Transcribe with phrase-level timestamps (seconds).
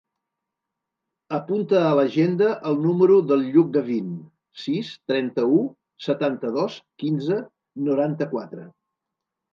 [1.39, 4.09] Apunta a l'agenda el número del Lluc Gavin:
[4.65, 5.61] sis, trenta-u,
[6.07, 7.41] setanta-dos, quinze,
[7.91, 8.67] noranta-quatre.